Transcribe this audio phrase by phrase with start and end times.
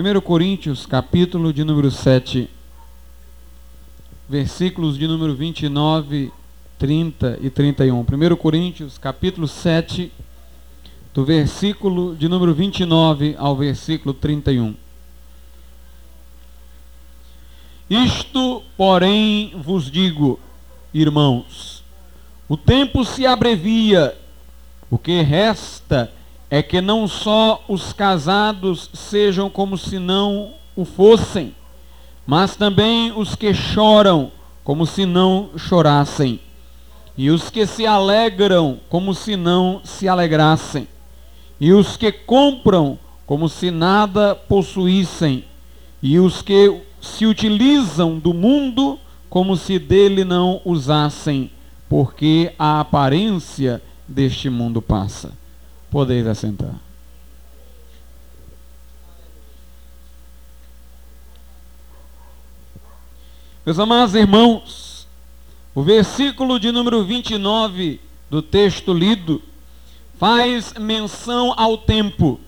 [0.00, 2.48] 1 Coríntios, capítulo de número 7,
[4.28, 6.30] versículos de número 29,
[6.78, 8.06] 30 e 31.
[8.08, 10.12] 1 Coríntios, capítulo 7,
[11.12, 14.76] do versículo de número 29 ao versículo 31.
[17.90, 20.38] Isto, porém, vos digo,
[20.94, 21.82] irmãos,
[22.48, 24.16] o tempo se abrevia,
[24.88, 26.12] o que resta
[26.50, 31.54] é que não só os casados sejam como se não o fossem,
[32.26, 34.30] mas também os que choram
[34.64, 36.40] como se não chorassem,
[37.16, 40.86] e os que se alegram como se não se alegrassem,
[41.60, 45.44] e os que compram como se nada possuíssem,
[46.02, 51.50] e os que se utilizam do mundo como se dele não usassem,
[51.88, 55.32] porque a aparência deste mundo passa.
[55.90, 56.74] Podeis assentar.
[63.64, 65.06] Meus amados irmãos,
[65.74, 69.42] o versículo de número 29 do texto lido
[70.18, 72.40] faz menção ao tempo,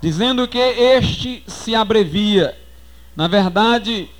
[0.00, 2.56] dizendo que este se abrevia.
[3.14, 4.10] Na verdade,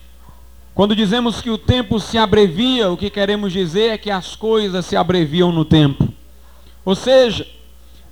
[0.75, 4.87] quando dizemos que o tempo se abrevia, o que queremos dizer é que as coisas
[4.87, 6.13] se abreviam no tempo.
[6.85, 7.47] Ou seja,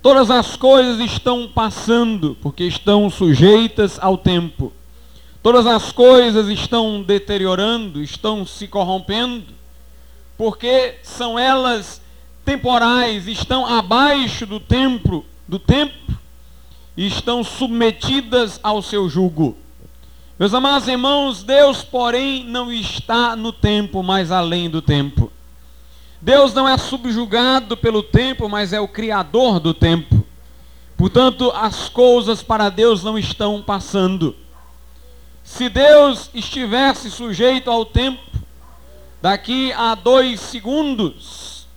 [0.01, 4.71] Todas as coisas estão passando, porque estão sujeitas ao tempo.
[5.41, 9.45] Todas as coisas estão deteriorando, estão se corrompendo,
[10.37, 12.01] porque são elas
[12.43, 16.13] temporais, estão abaixo do tempo, do tempo,
[16.95, 19.57] e estão submetidas ao seu jugo.
[20.39, 25.31] Meus amados irmãos, Deus, porém, não está no tempo, mas além do tempo.
[26.21, 30.25] Deus não é subjugado pelo tempo, mas é o criador do tempo.
[30.97, 34.35] Portanto, as coisas para Deus não estão passando.
[35.43, 38.19] Se Deus estivesse sujeito ao tempo,
[39.21, 41.67] daqui a dois segundos,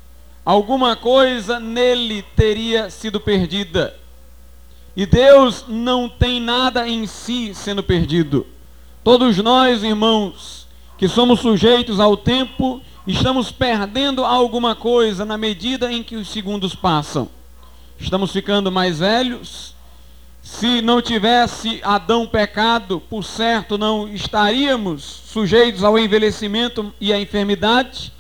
[0.45, 3.95] alguma coisa nele teria sido perdida.
[4.97, 8.47] E Deus não tem nada em si sendo perdido.
[9.05, 10.67] Todos nós, irmãos,
[10.99, 16.75] que somos sujeitos ao tempo, Estamos perdendo alguma coisa na medida em que os segundos
[16.75, 17.31] passam.
[17.99, 19.75] Estamos ficando mais velhos.
[20.43, 28.13] Se não tivesse Adão pecado, por certo não estaríamos sujeitos ao envelhecimento e à enfermidade.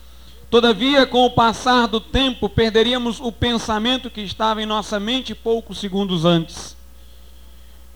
[0.50, 5.78] Todavia, com o passar do tempo, perderíamos o pensamento que estava em nossa mente poucos
[5.78, 6.74] segundos antes.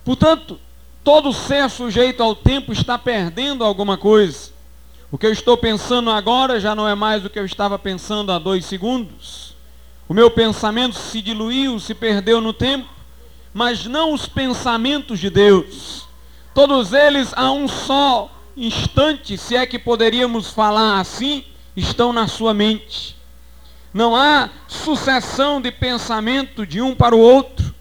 [0.05, 0.61] Portanto,
[1.03, 4.54] todo ser sujeito ao tempo está perdendo alguma coisa.
[5.15, 8.33] O que eu estou pensando agora já não é mais o que eu estava pensando
[8.33, 9.55] há dois segundos.
[10.09, 12.89] O meu pensamento se diluiu, se perdeu no tempo,
[13.53, 16.09] mas não os pensamentos de Deus.
[16.53, 21.45] Todos eles a um só instante, se é que poderíamos falar assim,
[21.77, 23.17] estão na sua mente.
[23.93, 27.73] Não há sucessão de pensamento de um para o outro.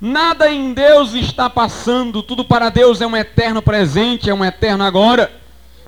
[0.00, 4.82] Nada em Deus está passando, tudo para Deus é um eterno presente, é um eterno
[4.82, 5.41] agora.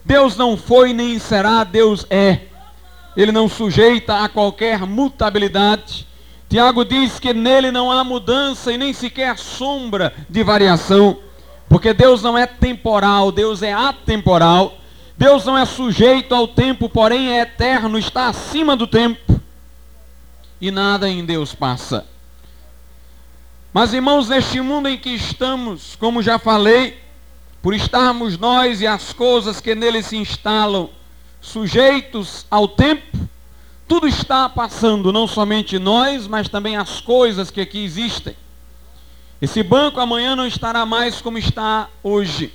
[0.04, 2.40] Deus não foi nem será, Deus é.
[3.16, 6.06] Ele não sujeita a qualquer mutabilidade.
[6.48, 11.18] Tiago diz que nele não há mudança e nem sequer sombra de variação,
[11.68, 14.78] porque Deus não é temporal, Deus é atemporal.
[15.16, 19.40] Deus não é sujeito ao tempo, porém é eterno, está acima do tempo.
[20.60, 22.06] E nada em Deus passa.
[23.72, 27.03] Mas irmãos, neste mundo em que estamos, como já falei,
[27.64, 30.90] por estarmos nós e as coisas que nele se instalam
[31.40, 33.26] sujeitos ao tempo,
[33.88, 38.36] tudo está passando, não somente nós, mas também as coisas que aqui existem.
[39.40, 42.52] Esse banco amanhã não estará mais como está hoje.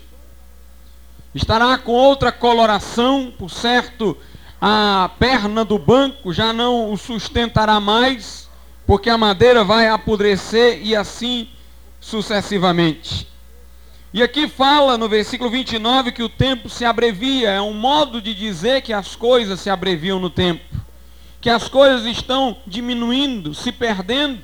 [1.33, 4.15] Estará com outra coloração, por certo,
[4.61, 8.47] a perna do banco já não o sustentará mais,
[8.85, 11.49] porque a madeira vai apodrecer e assim
[11.99, 13.27] sucessivamente.
[14.11, 18.33] E aqui fala no versículo 29 que o tempo se abrevia, é um modo de
[18.33, 20.63] dizer que as coisas se abreviam no tempo,
[21.39, 24.41] que as coisas estão diminuindo, se perdendo,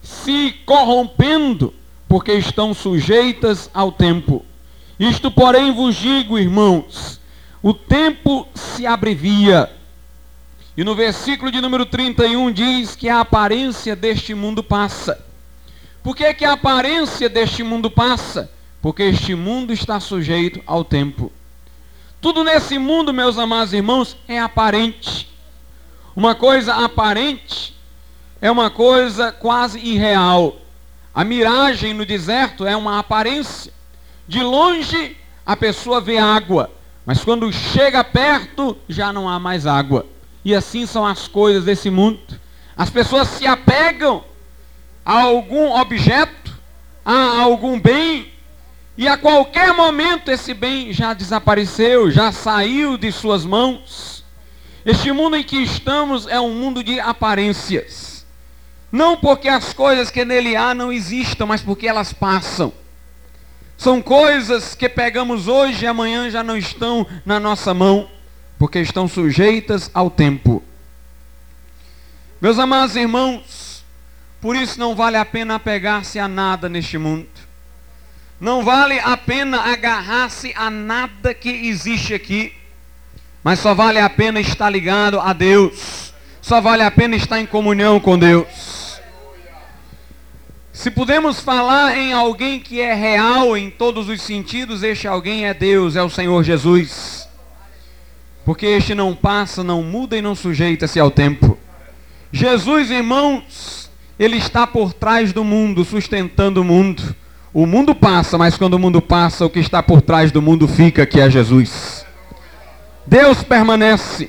[0.00, 1.74] se corrompendo,
[2.08, 4.44] porque estão sujeitas ao tempo.
[4.96, 7.20] Isto, porém, vos digo, irmãos,
[7.60, 9.68] o tempo se abrevia.
[10.76, 15.20] E no versículo de número 31 diz que a aparência deste mundo passa.
[16.00, 18.54] Por que, que a aparência deste mundo passa?
[18.84, 21.32] Porque este mundo está sujeito ao tempo.
[22.20, 25.26] Tudo nesse mundo, meus amados irmãos, é aparente.
[26.14, 27.74] Uma coisa aparente
[28.42, 30.56] é uma coisa quase irreal.
[31.14, 33.72] A miragem no deserto é uma aparência.
[34.28, 35.16] De longe
[35.46, 36.70] a pessoa vê água,
[37.06, 40.04] mas quando chega perto já não há mais água.
[40.44, 42.20] E assim são as coisas desse mundo.
[42.76, 44.22] As pessoas se apegam
[45.02, 46.52] a algum objeto,
[47.02, 48.33] a algum bem,
[48.96, 54.24] e a qualquer momento esse bem já desapareceu, já saiu de suas mãos.
[54.86, 58.24] Este mundo em que estamos é um mundo de aparências.
[58.92, 62.72] Não porque as coisas que nele há não existam, mas porque elas passam.
[63.76, 68.08] São coisas que pegamos hoje e amanhã já não estão na nossa mão,
[68.56, 70.62] porque estão sujeitas ao tempo.
[72.40, 73.84] Meus amados irmãos,
[74.40, 77.43] por isso não vale a pena apegar-se a nada neste mundo.
[78.40, 82.52] Não vale a pena agarrar-se a nada que existe aqui.
[83.42, 86.12] Mas só vale a pena estar ligado a Deus.
[86.40, 88.84] Só vale a pena estar em comunhão com Deus.
[90.72, 95.54] Se podemos falar em alguém que é real em todos os sentidos, este alguém é
[95.54, 97.28] Deus, é o Senhor Jesus.
[98.44, 101.56] Porque este não passa, não muda e não sujeita-se ao tempo.
[102.32, 103.88] Jesus, irmãos,
[104.18, 107.14] ele está por trás do mundo, sustentando o mundo.
[107.54, 110.66] O mundo passa, mas quando o mundo passa, o que está por trás do mundo
[110.66, 112.04] fica, que é Jesus.
[113.06, 114.28] Deus permanece.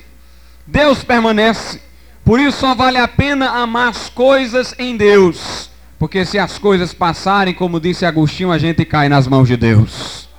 [0.68, 1.82] Deus permanece.
[2.24, 5.72] Por isso só vale a pena amar as coisas em Deus.
[5.98, 10.30] Porque se as coisas passarem, como disse Agostinho, a gente cai nas mãos de Deus.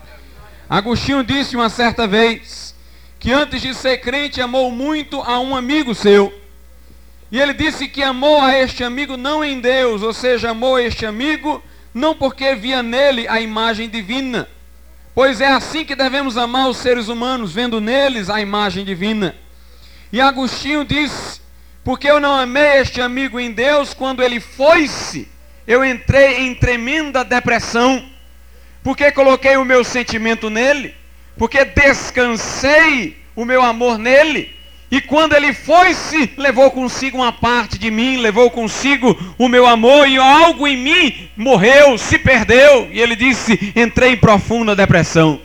[0.71, 2.73] Agostinho disse uma certa vez
[3.19, 6.33] que antes de ser crente amou muito a um amigo seu.
[7.33, 11.05] E ele disse que amou a este amigo não em Deus, ou seja, amou este
[11.05, 11.61] amigo
[11.97, 14.47] não porque via nele a imagem divina,
[15.15, 19.35] pois é assim que devemos amar os seres humanos, vendo neles a imagem divina.
[20.13, 21.41] E Agostinho diz:
[21.83, 25.27] Porque eu não amei este amigo em Deus, quando ele foi-se,
[25.67, 28.07] eu entrei em tremenda depressão,
[28.83, 30.95] porque coloquei o meu sentimento nele,
[31.39, 34.55] porque descansei o meu amor nele,
[34.91, 40.09] e quando ele foi-se, levou consigo uma parte de mim, levou consigo o meu amor,
[40.09, 42.89] e algo em mim morreu, se perdeu.
[42.93, 45.41] E ele disse: entrei em profunda depressão.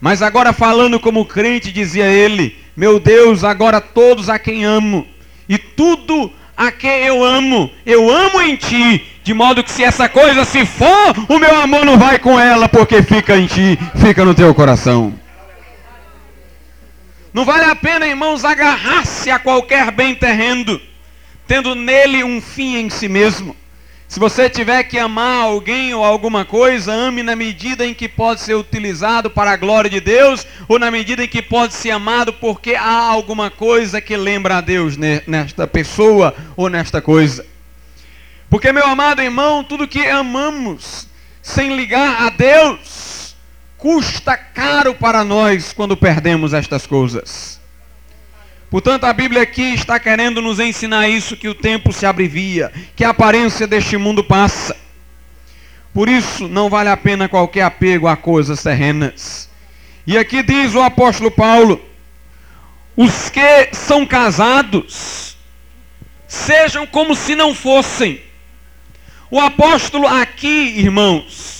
[0.00, 5.06] Mas agora, falando como crente, dizia ele: Meu Deus, agora todos a quem amo,
[5.48, 10.08] e tudo a quem eu amo, eu amo em ti, de modo que se essa
[10.08, 14.24] coisa se for, o meu amor não vai com ela, porque fica em ti, fica
[14.24, 15.14] no teu coração.
[17.36, 20.80] Não vale a pena, irmãos, agarrar-se a qualquer bem terreno,
[21.46, 23.54] tendo nele um fim em si mesmo.
[24.08, 28.40] Se você tiver que amar alguém ou alguma coisa, ame na medida em que pode
[28.40, 32.32] ser utilizado para a glória de Deus, ou na medida em que pode ser amado
[32.32, 37.44] porque há alguma coisa que lembra a Deus nesta pessoa ou nesta coisa.
[38.48, 41.06] Porque, meu amado irmão, tudo que amamos
[41.42, 42.95] sem ligar a Deus,
[43.76, 47.60] custa caro para nós quando perdemos estas coisas.
[48.70, 53.04] Portanto, a Bíblia aqui está querendo nos ensinar isso: que o tempo se abrevia, que
[53.04, 54.76] a aparência deste mundo passa.
[55.94, 59.48] Por isso, não vale a pena qualquer apego a coisas terrenas.
[60.06, 61.80] E aqui diz o apóstolo Paulo:
[62.96, 65.36] os que são casados,
[66.26, 68.20] sejam como se não fossem.
[69.30, 71.55] O apóstolo aqui, irmãos,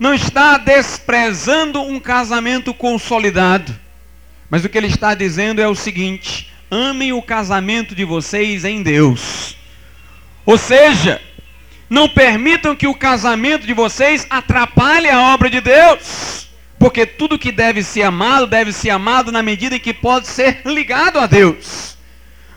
[0.00, 3.78] não está desprezando um casamento consolidado.
[4.48, 8.82] Mas o que ele está dizendo é o seguinte: amem o casamento de vocês em
[8.82, 9.56] Deus.
[10.46, 11.20] Ou seja,
[11.90, 16.48] não permitam que o casamento de vocês atrapalhe a obra de Deus.
[16.78, 20.62] Porque tudo que deve ser amado, deve ser amado na medida em que pode ser
[20.64, 21.98] ligado a Deus.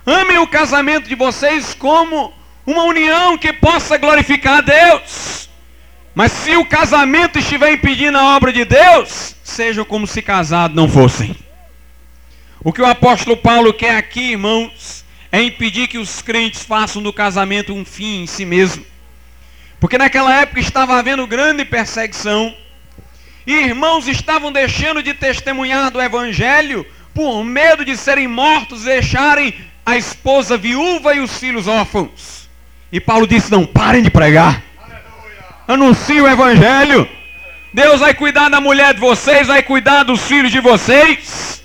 [0.06, 2.34] Amem o casamento de vocês como
[2.66, 5.50] uma união que possa glorificar a Deus.
[6.16, 10.88] Mas se o casamento estiver impedindo a obra de Deus, sejam como se casados não
[10.88, 11.36] fossem.
[12.64, 17.12] O que o apóstolo Paulo quer aqui, irmãos, é impedir que os crentes façam do
[17.12, 18.86] casamento um fim em si mesmo.
[19.80, 22.56] Porque naquela época estava havendo grande perseguição.
[23.46, 29.54] E irmãos estavam deixando de testemunhar do evangelho por medo de serem mortos deixarem
[29.86, 32.48] a esposa viúva e os filhos órfãos.
[32.92, 34.64] E Paulo disse: Não parem de pregar.
[35.68, 37.08] Anuncie o Evangelho.
[37.74, 41.64] Deus vai cuidar da mulher de vocês, vai cuidar dos filhos de vocês.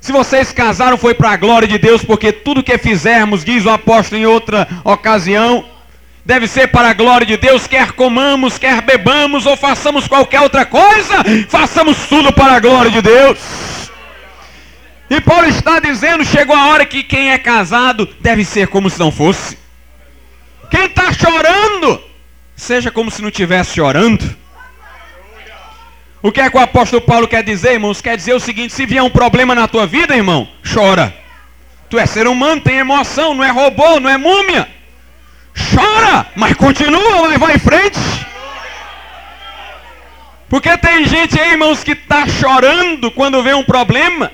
[0.00, 3.70] Se vocês casaram, foi para a glória de Deus, porque tudo que fizermos, diz o
[3.70, 5.66] apóstolo em outra ocasião,
[6.24, 10.64] deve ser para a glória de Deus, quer comamos, quer bebamos ou façamos qualquer outra
[10.64, 11.16] coisa,
[11.48, 13.38] façamos tudo para a glória de Deus.
[15.10, 18.98] E Paulo está dizendo: chegou a hora que quem é casado deve ser como se
[18.98, 19.58] não fosse.
[20.70, 22.07] Quem está chorando
[22.58, 24.36] seja como se não estivesse chorando.
[26.20, 28.00] O que é que o apóstolo Paulo quer dizer, irmãos?
[28.02, 31.14] Quer dizer o seguinte: se vier um problema na tua vida, irmão, chora.
[31.88, 34.68] Tu é ser humano, tem emoção, não é robô, não é múmia.
[35.74, 37.98] Chora, mas continua, mas vai em frente.
[40.48, 44.32] Porque tem gente aí, irmãos, que está chorando quando vê um problema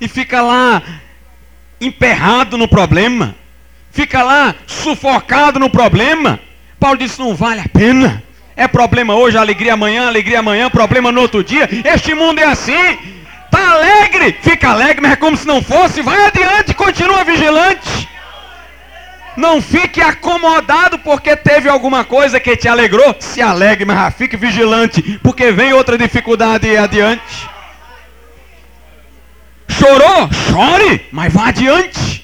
[0.00, 0.82] e fica lá
[1.80, 3.34] emperrado no problema,
[3.92, 6.40] fica lá sufocado no problema.
[6.84, 8.22] Paulo disse: não vale a pena.
[8.54, 11.66] É problema hoje, alegria amanhã, alegria amanhã, problema no outro dia.
[11.82, 12.98] Este mundo é assim.
[13.50, 16.02] Tá alegre, fica alegre, mas é como se não fosse.
[16.02, 18.06] Vai adiante, continua vigilante.
[19.34, 23.16] Não fique acomodado porque teve alguma coisa que te alegrou.
[23.18, 27.48] Se alegre, mas fique vigilante, porque vem outra dificuldade adiante.
[29.70, 30.28] Chorou?
[30.50, 32.23] Chore, mas vá adiante.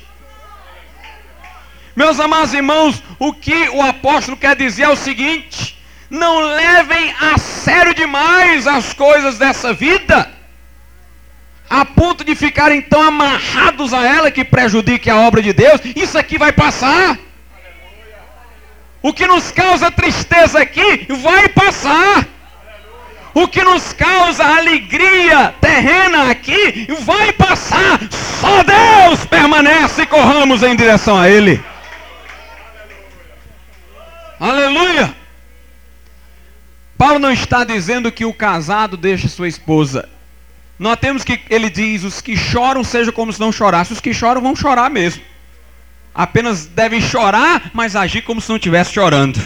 [2.01, 5.79] Meus amados irmãos, o que o apóstolo quer dizer é o seguinte:
[6.09, 10.31] não levem a sério demais as coisas dessa vida,
[11.69, 15.79] a ponto de ficarem tão amarrados a ela que prejudique a obra de Deus.
[15.95, 17.19] Isso aqui vai passar.
[19.03, 22.27] O que nos causa tristeza aqui vai passar.
[23.35, 28.01] O que nos causa alegria terrena aqui vai passar.
[28.41, 31.63] Só Deus permanece e corramos em direção a Ele.
[34.41, 35.15] Aleluia.
[36.97, 40.09] Paulo não está dizendo que o casado deixa sua esposa.
[40.79, 43.93] Nós temos que, ele diz, os que choram seja como se não chorassem.
[43.93, 45.23] Os que choram vão chorar mesmo.
[46.15, 49.39] Apenas devem chorar, mas agir como se não estivesse chorando.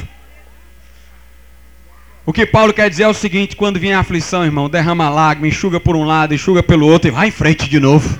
[2.24, 5.48] O que Paulo quer dizer é o seguinte: quando vier a aflição, irmão, derrama lágrima,
[5.48, 8.18] enxuga por um lado, enxuga pelo outro e vai em frente de novo.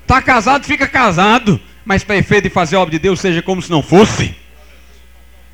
[0.00, 3.60] Está casado, fica casado, mas para efeito de fazer a obra de Deus, seja como
[3.60, 4.39] se não fosse.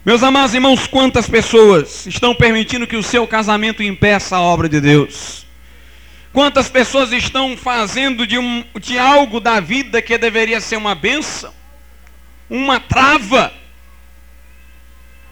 [0.06, 4.80] Meus amados irmãos, quantas pessoas estão permitindo que o seu casamento impeça a obra de
[4.80, 5.44] Deus?
[6.32, 11.52] Quantas pessoas estão fazendo de, um, de algo da vida que deveria ser uma benção,
[12.48, 13.52] uma trava?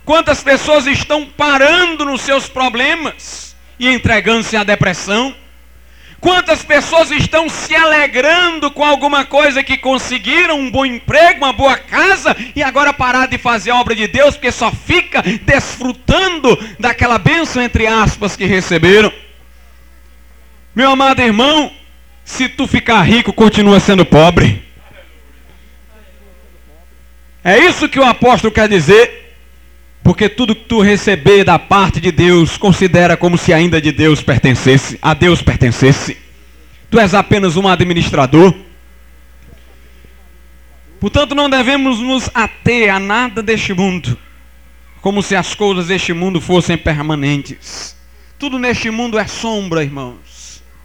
[0.05, 5.37] Quantas pessoas estão parando nos seus problemas e entregando-se à depressão?
[6.25, 11.77] Quantas pessoas estão se alegrando com alguma coisa que conseguiram, um bom emprego, uma boa
[11.77, 17.19] casa, e agora parar de fazer a obra de Deus porque só fica desfrutando daquela
[17.19, 19.13] bênção, entre aspas, que receberam?
[20.75, 21.71] Meu amado irmão,
[22.25, 24.65] se tu ficar rico, continua sendo pobre.
[27.45, 29.24] É isso que o apóstolo quer dizer,
[30.05, 34.23] porque tudo que tu receber da parte de Deus, considera como se ainda de Deus
[34.23, 36.17] pertencesse, a Deus pertencesse.
[36.89, 38.55] Tu és apenas um administrador.
[41.01, 44.17] Portanto, não devemos nos ater a nada deste mundo,
[45.01, 47.97] como se as coisas deste mundo fossem permanentes.
[48.39, 50.35] Tudo neste mundo é sombra, irmãos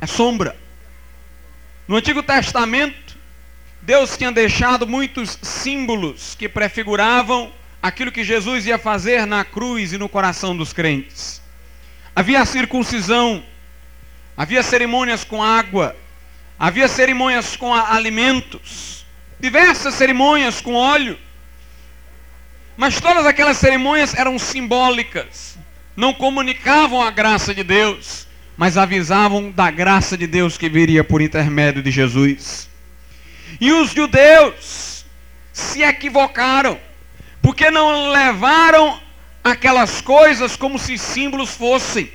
[0.01, 0.55] é sombra.
[1.87, 3.17] No Antigo Testamento,
[3.81, 9.97] Deus tinha deixado muitos símbolos que prefiguravam aquilo que Jesus ia fazer na cruz e
[9.97, 11.41] no coração dos crentes.
[12.15, 13.43] Havia circuncisão,
[14.35, 15.95] havia cerimônias com água,
[16.57, 19.05] havia cerimônias com alimentos,
[19.39, 21.17] diversas cerimônias com óleo.
[22.75, 25.57] Mas todas aquelas cerimônias eram simbólicas,
[25.95, 31.21] não comunicavam a graça de Deus mas avisavam da graça de Deus que viria por
[31.21, 32.69] intermédio de Jesus.
[33.61, 35.05] E os judeus
[35.53, 36.77] se equivocaram,
[37.41, 38.99] porque não levaram
[39.43, 42.11] aquelas coisas como se símbolos fossem.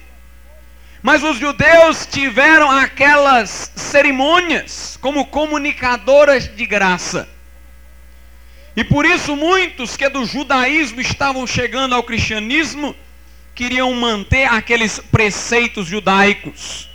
[1.02, 7.28] Mas os judeus tiveram aquelas cerimônias como comunicadoras de graça.
[8.76, 12.96] E por isso muitos que do judaísmo estavam chegando ao cristianismo
[13.54, 16.88] queriam manter aqueles preceitos judaicos,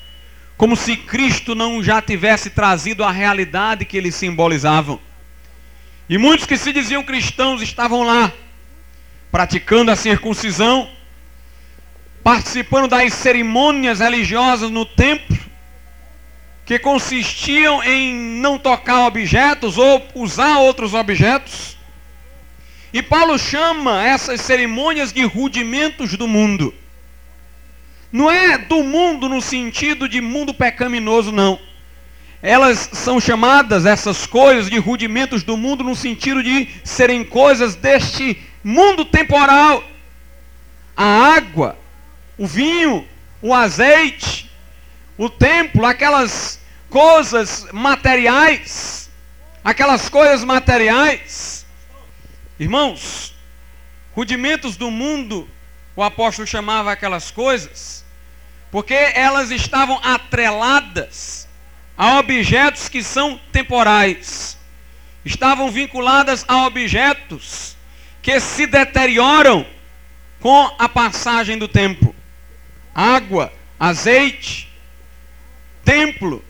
[0.57, 4.99] como se Cristo não já tivesse trazido a realidade que eles simbolizavam.
[6.09, 8.33] E muitos que se diziam cristãos estavam lá,
[9.31, 10.89] praticando a circuncisão,
[12.23, 15.37] participando das cerimônias religiosas no templo,
[16.65, 21.77] que consistiam em não tocar objetos ou usar outros objetos.
[22.91, 26.73] E Paulo chama essas cerimônias de rudimentos do mundo.
[28.11, 31.59] Não é do mundo no sentido de mundo pecaminoso, não.
[32.41, 38.41] Elas são chamadas, essas coisas, de rudimentos do mundo, no sentido de serem coisas deste
[38.63, 39.83] mundo temporal.
[40.95, 41.77] A água,
[42.37, 43.07] o vinho,
[43.41, 44.49] o azeite,
[45.17, 49.09] o templo, aquelas coisas materiais,
[49.63, 51.59] aquelas coisas materiais
[52.59, 53.33] Irmãos,
[54.13, 55.49] rudimentos do mundo,
[55.95, 58.03] o apóstolo chamava aquelas coisas,
[58.69, 61.38] Porque elas estavam atreladas
[61.99, 64.57] a objetos que são temporais.
[65.25, 67.75] Estavam vinculadas a objetos
[68.21, 69.65] que se deterioram
[70.39, 72.15] com a passagem do tempo.
[72.95, 74.69] Água, azeite,
[75.83, 76.41] templo,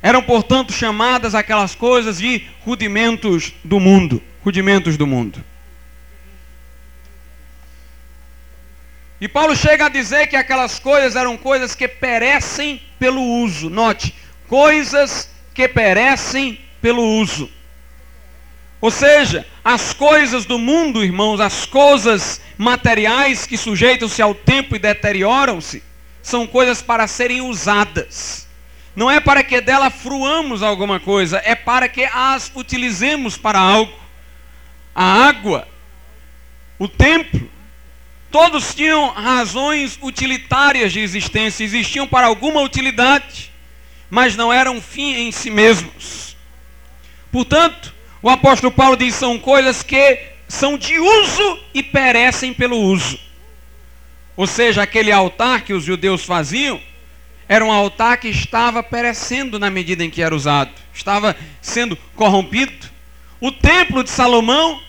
[0.00, 4.22] eram, portanto, chamadas aquelas coisas de rudimentos do mundo.
[4.42, 5.44] Rudimentos do mundo.
[9.20, 13.68] E Paulo chega a dizer que aquelas coisas eram coisas que perecem pelo uso.
[13.68, 14.14] Note,
[14.48, 17.50] coisas que perecem pelo uso.
[18.80, 24.78] Ou seja, as coisas do mundo, irmãos, as coisas materiais que sujeitam-se ao tempo e
[24.78, 25.82] deterioram-se,
[26.22, 28.48] são coisas para serem usadas.
[28.96, 33.92] Não é para que dela fruamos alguma coisa, é para que as utilizemos para algo.
[34.94, 35.68] A água,
[36.78, 37.48] o templo,
[38.30, 43.50] Todos tinham razões utilitárias de existência, existiam para alguma utilidade,
[44.10, 46.36] mas não eram fim em si mesmos.
[47.30, 53.18] Portanto, o apóstolo Paulo diz: são coisas que são de uso e perecem pelo uso.
[54.36, 56.80] Ou seja, aquele altar que os judeus faziam
[57.48, 62.88] era um altar que estava perecendo na medida em que era usado, estava sendo corrompido.
[63.40, 64.80] O templo de Salomão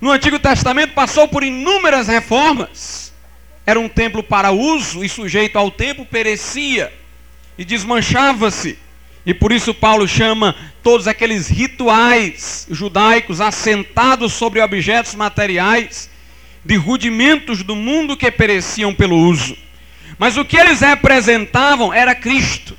[0.00, 3.12] no Antigo Testamento passou por inúmeras reformas.
[3.64, 6.92] Era um templo para uso e sujeito ao tempo perecia
[7.58, 8.78] e desmanchava-se.
[9.26, 16.08] E por isso Paulo chama todos aqueles rituais judaicos assentados sobre objetos materiais
[16.64, 19.56] de rudimentos do mundo que pereciam pelo uso.
[20.18, 22.76] Mas o que eles representavam era Cristo.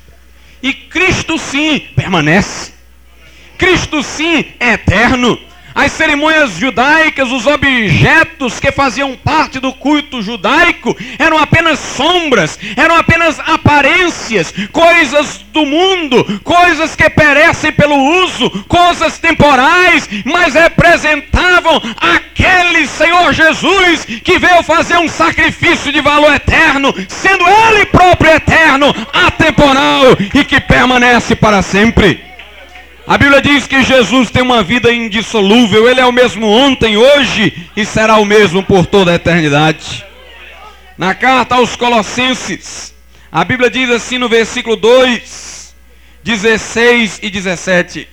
[0.62, 2.72] E Cristo sim permanece.
[3.56, 5.38] Cristo sim é eterno.
[5.82, 12.94] As cerimônias judaicas, os objetos que faziam parte do culto judaico, eram apenas sombras, eram
[12.96, 22.86] apenas aparências, coisas do mundo, coisas que perecem pelo uso, coisas temporais, mas representavam aquele
[22.86, 30.02] Senhor Jesus que veio fazer um sacrifício de valor eterno, sendo Ele próprio eterno, atemporal
[30.34, 32.29] e que permanece para sempre.
[33.10, 37.68] A Bíblia diz que Jesus tem uma vida indissolúvel, ele é o mesmo ontem, hoje
[37.76, 40.04] e será o mesmo por toda a eternidade.
[40.96, 42.94] Na carta aos Colossenses,
[43.32, 45.74] a Bíblia diz assim no versículo 2,
[46.22, 48.06] 16 e 17: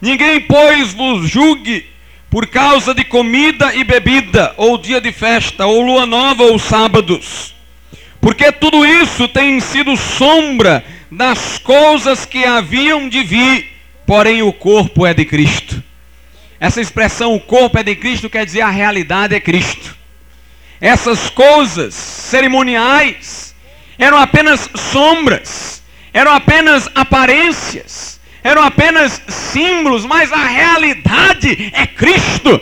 [0.00, 1.86] Ninguém, pois, vos julgue
[2.28, 7.54] por causa de comida e bebida, ou dia de festa, ou lua nova, ou sábados,
[8.20, 13.72] porque tudo isso tem sido sombra das coisas que haviam de vir,
[14.06, 15.82] porém o corpo é de Cristo.
[16.58, 19.96] Essa expressão, o corpo é de Cristo, quer dizer a realidade é Cristo.
[20.80, 23.54] Essas coisas cerimoniais
[23.98, 32.60] eram apenas sombras, eram apenas aparências, eram apenas símbolos, mas a realidade é Cristo.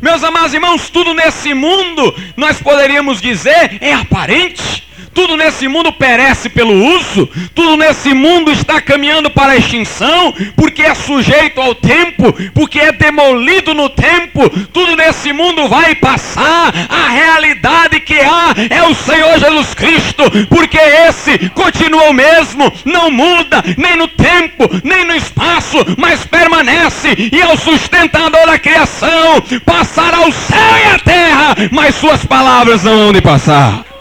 [0.00, 4.82] Meus amados irmãos, tudo nesse mundo nós poderíamos dizer é aparente,
[5.16, 10.82] tudo nesse mundo perece pelo uso, tudo nesse mundo está caminhando para a extinção, porque
[10.82, 17.08] é sujeito ao tempo, porque é demolido no tempo, tudo nesse mundo vai passar, a
[17.08, 23.64] realidade que há é o Senhor Jesus Cristo, porque esse continua o mesmo, não muda,
[23.78, 30.20] nem no tempo, nem no espaço, mas permanece e é o sustentador da criação, passará
[30.28, 33.95] o céu e a terra, mas suas palavras não vão de passar.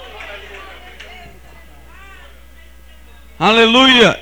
[3.45, 4.19] Aleluia!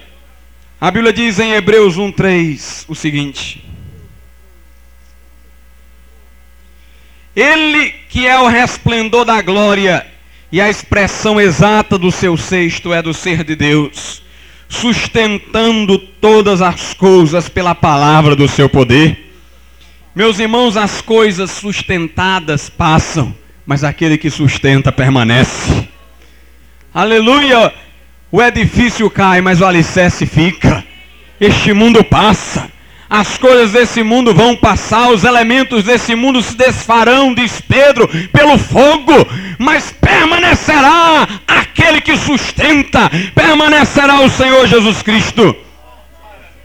[0.82, 3.64] A Bíblia diz em Hebreus 1:3 o seguinte:
[7.34, 10.06] Ele que é o resplendor da glória
[10.52, 14.22] e a expressão exata do seu sexto é do ser de Deus,
[14.68, 19.34] sustentando todas as coisas pela palavra do seu poder.
[20.14, 23.34] Meus irmãos, as coisas sustentadas passam,
[23.66, 25.88] mas aquele que sustenta permanece.
[26.94, 27.74] Aleluia!
[28.36, 30.84] O edifício cai, mas o alicerce fica.
[31.40, 32.68] Este mundo passa.
[33.08, 38.58] As coisas desse mundo vão passar, os elementos desse mundo se desfarão, diz Pedro, pelo
[38.58, 39.14] fogo,
[39.60, 45.56] mas permanecerá aquele que sustenta, permanecerá o Senhor Jesus Cristo.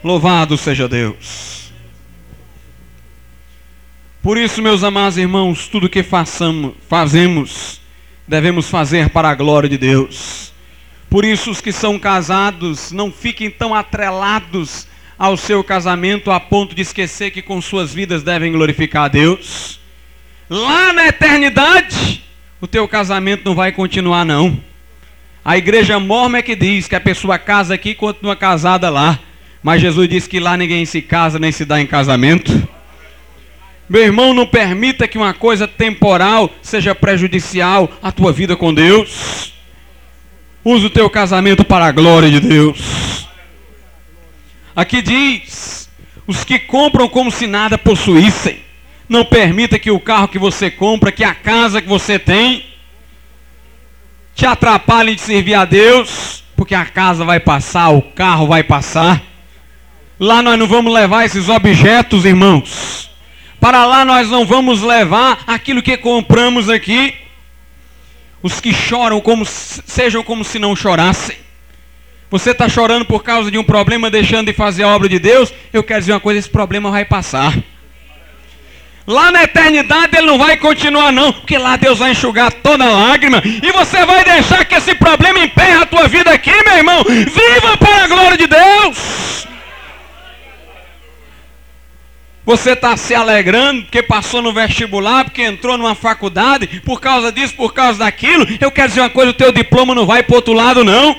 [0.03, 1.71] Louvado seja Deus.
[4.23, 7.79] Por isso, meus amados irmãos, tudo que façamos, fazemos,
[8.27, 10.49] devemos fazer para a glória de Deus.
[11.11, 14.87] Por isso, os que são casados não fiquem tão atrelados
[15.19, 19.81] ao seu casamento a ponto de esquecer que com suas vidas devem glorificar a Deus.
[20.49, 22.23] Lá na eternidade,
[22.61, 24.61] o teu casamento não vai continuar, não.
[25.45, 29.19] A igreja mormon é que diz que a pessoa casa aqui e continua casada lá.
[29.63, 32.69] Mas Jesus disse que lá ninguém se casa nem se dá em casamento.
[33.89, 39.58] Meu irmão, não permita que uma coisa temporal seja prejudicial à tua vida com Deus.
[40.65, 43.27] Use o teu casamento para a glória de Deus.
[44.75, 45.89] Aqui diz:
[46.27, 48.61] os que compram como se nada possuíssem.
[49.09, 52.67] Não permita que o carro que você compra, que a casa que você tem,
[54.35, 59.23] te atrapalhem de servir a Deus, porque a casa vai passar, o carro vai passar.
[60.21, 63.11] Lá nós não vamos levar esses objetos, irmãos.
[63.59, 67.15] Para lá nós não vamos levar aquilo que compramos aqui.
[68.43, 71.37] Os que choram como sejam como se não chorassem.
[72.31, 75.53] Você está chorando por causa de um problema, deixando de fazer a obra de Deus.
[75.73, 77.57] Eu quero dizer uma coisa: esse problema vai passar.
[79.07, 83.43] Lá na eternidade ele não vai continuar não, porque lá Deus vai enxugar toda lágrima
[83.43, 87.03] e você vai deixar que esse problema emperre a tua vida aqui, meu irmão.
[87.05, 89.48] Viva para a glória de Deus!
[92.49, 97.53] Você está se alegrando porque passou no vestibular, porque entrou numa faculdade, por causa disso,
[97.55, 98.47] por causa daquilo.
[98.59, 101.15] Eu quero dizer uma coisa: o teu diploma não vai para outro lado, não.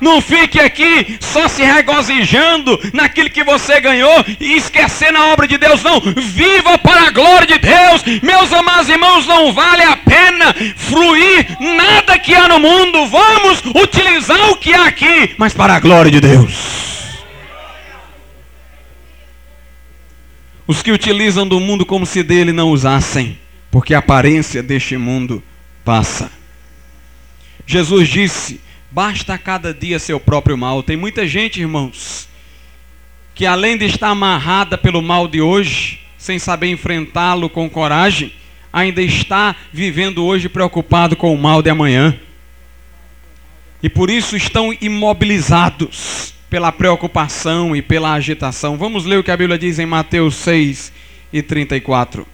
[0.00, 5.56] Não fique aqui só se regozijando naquilo que você ganhou e esquecendo a obra de
[5.58, 6.00] Deus, não.
[6.00, 8.20] Viva para a glória de Deus.
[8.20, 13.06] Meus amados irmãos, não vale a pena fruir nada que há no mundo.
[13.06, 16.83] Vamos utilizar o que há aqui, mas para a glória de Deus.
[20.66, 23.38] Os que utilizam do mundo como se dele não usassem,
[23.70, 25.42] porque a aparência deste mundo
[25.84, 26.30] passa.
[27.66, 30.82] Jesus disse: Basta cada dia seu próprio mal.
[30.82, 32.28] Tem muita gente, irmãos,
[33.34, 38.32] que além de estar amarrada pelo mal de hoje, sem saber enfrentá-lo com coragem,
[38.72, 42.18] ainda está vivendo hoje preocupado com o mal de amanhã.
[43.82, 48.76] E por isso estão imobilizados pela preocupação e pela agitação.
[48.76, 50.92] Vamos ler o que a Bíblia diz em Mateus 6
[51.32, 52.24] e 34.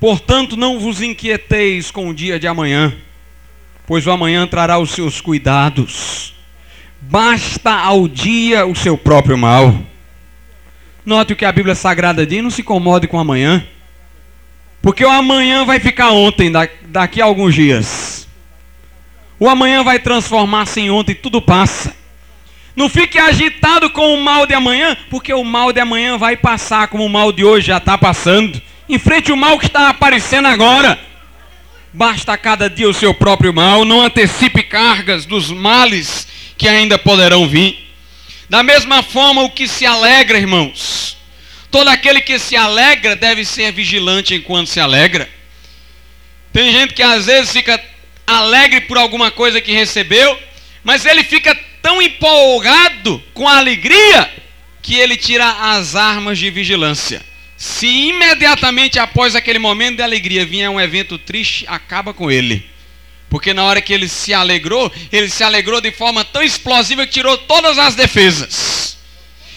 [0.00, 2.92] Portanto, não vos inquieteis com o dia de amanhã,
[3.86, 6.34] pois o amanhã trará os seus cuidados.
[7.00, 9.91] Basta ao dia o seu próprio mal.
[11.04, 13.66] Note o que a Bíblia Sagrada diz: não se incomode com amanhã,
[14.80, 16.50] porque o amanhã vai ficar ontem,
[16.82, 18.28] daqui a alguns dias.
[19.38, 21.96] O amanhã vai transformar-se em ontem, tudo passa.
[22.76, 26.88] Não fique agitado com o mal de amanhã, porque o mal de amanhã vai passar,
[26.88, 28.62] como o mal de hoje já está passando.
[28.88, 30.98] Enfrente o mal que está aparecendo agora.
[31.92, 33.84] Basta cada dia o seu próprio mal.
[33.84, 37.91] Não antecipe cargas dos males que ainda poderão vir.
[38.52, 41.16] Da mesma forma, o que se alegra, irmãos.
[41.70, 45.26] Todo aquele que se alegra deve ser vigilante enquanto se alegra.
[46.52, 47.82] Tem gente que às vezes fica
[48.26, 50.38] alegre por alguma coisa que recebeu,
[50.84, 54.30] mas ele fica tão empolgado com a alegria
[54.82, 57.24] que ele tira as armas de vigilância.
[57.56, 62.70] Se imediatamente após aquele momento de alegria vier um evento triste, acaba com ele.
[63.32, 67.14] Porque na hora que ele se alegrou, ele se alegrou de forma tão explosiva que
[67.14, 68.98] tirou todas as defesas.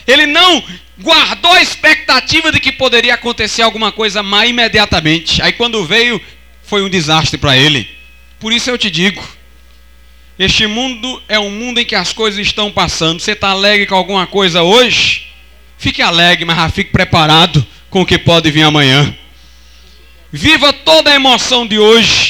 [0.07, 0.63] Ele não
[0.97, 5.41] guardou a expectativa de que poderia acontecer alguma coisa má imediatamente.
[5.41, 6.21] Aí quando veio,
[6.63, 7.85] foi um desastre para ele.
[8.39, 9.21] Por isso eu te digo:
[10.39, 13.19] este mundo é um mundo em que as coisas estão passando.
[13.19, 15.27] Você está alegre com alguma coisa hoje?
[15.77, 19.13] Fique alegre, mas fique preparado com o que pode vir amanhã.
[20.31, 22.24] Viva toda a emoção de hoje.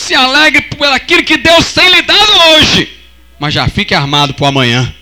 [0.00, 2.90] Se alegre por aquilo que Deus tem lhe dado hoje.
[3.38, 4.92] Mas já fique armado para amanhã.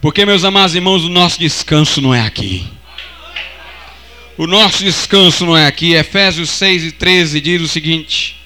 [0.00, 2.66] Porque, meus amados irmãos, o nosso descanso não é aqui.
[4.38, 5.92] O nosso descanso não é aqui.
[5.92, 8.36] Efésios 6 e 13 diz o seguinte: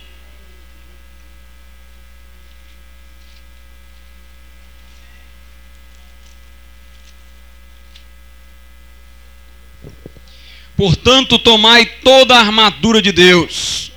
[10.76, 13.90] Portanto, tomai toda a armadura de Deus,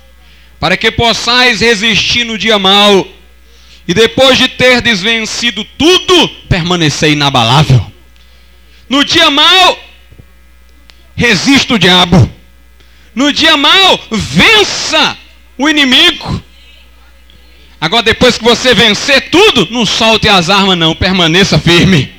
[0.62, 3.08] para que possais resistir no dia mau,
[3.88, 7.84] e depois de ter desvencido tudo, permanecer inabalável.
[8.88, 9.84] No dia mau,
[11.16, 12.32] resista o diabo.
[13.12, 15.18] No dia mau, vença
[15.58, 16.40] o inimigo.
[17.80, 22.14] Agora, depois que você vencer tudo, não solte as armas, não, permaneça firme.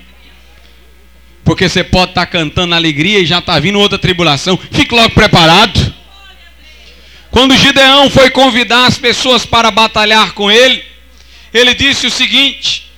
[1.46, 4.60] Porque você pode estar tá cantando alegria e já está vindo outra tribulação.
[4.70, 5.83] Fique logo preparado.
[7.34, 10.84] Quando Gideão foi convidar as pessoas para batalhar com ele,
[11.52, 12.92] ele disse o seguinte: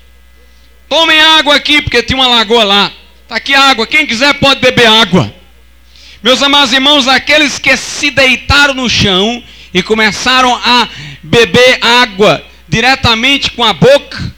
[0.90, 2.92] Tomem água aqui, porque tinha uma lagoa lá.
[3.24, 5.34] Está aqui água, quem quiser pode beber água.
[6.22, 9.42] Meus amados irmãos, aqueles que se deitaram no chão
[9.74, 10.90] e começaram a
[11.24, 14.36] beber água diretamente com a boca,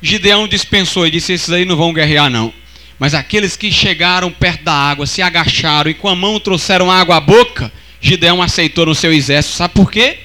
[0.00, 2.54] Gideão dispensou e disse: Esses aí não vão guerrear, não.
[3.00, 7.16] Mas aqueles que chegaram perto da água, se agacharam e com a mão trouxeram água
[7.16, 9.56] à boca, Gideão aceitou no seu exército.
[9.56, 10.18] Sabe por quê?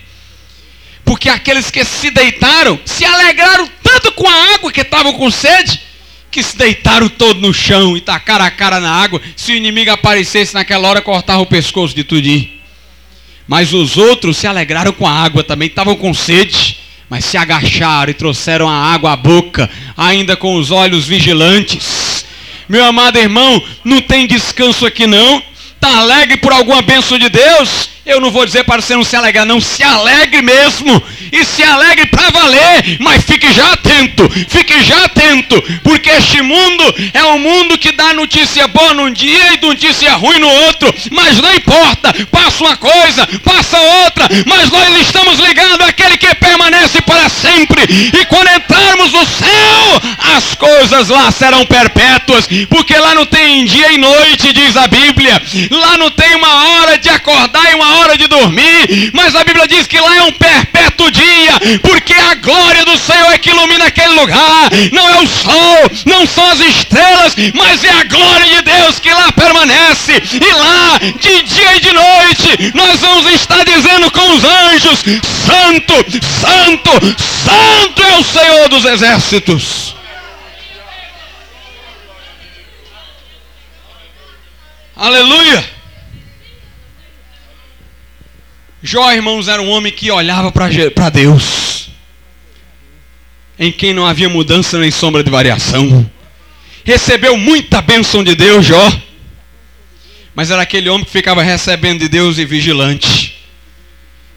[1.03, 5.81] Porque aqueles que se deitaram se alegraram tanto com a água que estavam com sede,
[6.31, 9.21] que se deitaram todo no chão e tacaram a cara na água.
[9.35, 12.49] Se o inimigo aparecesse naquela hora, cortava o pescoço de tudinho.
[13.47, 18.09] Mas os outros se alegraram com a água também, estavam com sede, mas se agacharam
[18.09, 22.25] e trouxeram a água à boca, ainda com os olhos vigilantes.
[22.67, 25.43] Meu amado irmão, não tem descanso aqui não.
[25.83, 27.89] Está alegre por alguma bênção de Deus?
[28.05, 29.61] Eu não vou dizer para você não se alegrar, não.
[29.61, 31.01] Se alegre mesmo.
[31.31, 32.97] E se alegre para valer.
[32.99, 34.29] Mas fique já atento.
[34.49, 35.61] Fique já atento.
[35.83, 40.37] Porque este mundo é um mundo que dá notícia boa num dia e notícia ruim
[40.39, 40.93] no outro.
[41.11, 42.13] Mas não importa.
[42.29, 44.27] Passa uma coisa, passa outra.
[44.45, 47.83] Mas nós estamos ligados àquele que permanece para sempre.
[47.83, 50.01] E quando entrarmos no céu,
[50.35, 52.47] as coisas lá serão perpétuas.
[52.69, 55.41] Porque lá não tem dia e noite, diz a Bíblia.
[55.71, 59.67] Lá não tem uma hora de acordar e uma hora de dormir, mas a Bíblia
[59.67, 63.85] diz que lá é um perpétuo dia, porque a glória do Senhor é que ilumina
[63.85, 64.69] aquele lugar.
[64.91, 69.13] Não é o sol, não são as estrelas, mas é a glória de Deus que
[69.13, 70.21] lá permanece.
[70.33, 74.99] E lá, de dia e de noite, nós vamos estar dizendo com os anjos:
[75.45, 75.93] Santo,
[76.41, 76.91] Santo,
[77.43, 79.95] Santo é o Senhor dos exércitos.
[84.95, 85.72] Aleluia!
[88.85, 91.87] Jó, irmãos, era um homem que olhava para Deus,
[93.57, 96.11] em quem não havia mudança nem sombra de variação.
[96.83, 98.91] Recebeu muita bênção de Deus, Jó,
[100.35, 103.37] mas era aquele homem que ficava recebendo de Deus e vigilante.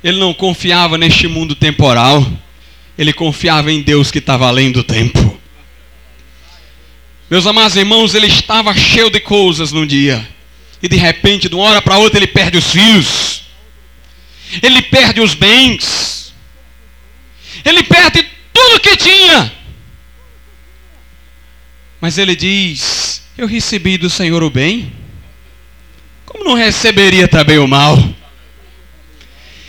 [0.04, 2.24] Ele não confiava neste mundo temporal,
[2.96, 5.40] ele confiava em Deus que estava além do tempo.
[7.28, 10.24] Meus amados irmãos, ele estava cheio de coisas num dia,
[10.80, 13.35] e de repente, de uma hora para outra, ele perde os filhos
[14.62, 16.34] ele perde os bens,
[17.64, 19.52] ele perde tudo que tinha.
[22.00, 24.92] Mas ele diz: Eu recebi do Senhor o bem,
[26.24, 27.96] como não receberia também o mal?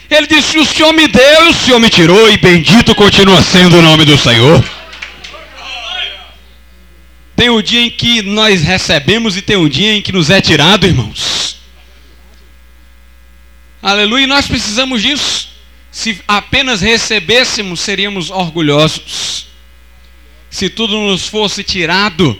[0.09, 3.81] Ele disse: O Senhor me deu, o Senhor me tirou, e bendito continua sendo o
[3.81, 4.63] nome do Senhor.
[7.35, 10.41] Tem o dia em que nós recebemos e tem o dia em que nos é
[10.41, 11.56] tirado, irmãos.
[13.81, 15.49] Aleluia, e nós precisamos disso.
[15.91, 19.47] Se apenas recebêssemos, seríamos orgulhosos.
[20.49, 22.39] Se tudo nos fosse tirado,